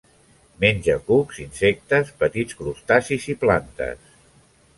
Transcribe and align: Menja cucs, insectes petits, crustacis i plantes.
Menja 0.61 0.95
cucs, 1.09 1.37
insectes 1.43 2.09
petits, 2.25 2.59
crustacis 2.63 3.29
i 3.33 3.37
plantes. 3.45 4.11